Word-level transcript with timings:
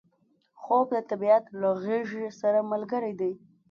خوب 0.61 0.87
د 0.95 0.97
طبیعت 1.09 1.45
له 1.61 1.69
غیږې 1.83 2.25
سره 2.41 2.59
ملګری 2.71 3.13
دی 3.19 3.33